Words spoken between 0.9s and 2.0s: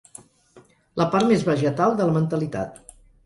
La part més vegetal